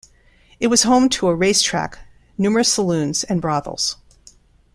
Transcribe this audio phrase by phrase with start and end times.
[0.59, 1.99] It was home to a racetrack,
[2.35, 3.97] numerous saloons, and brothels.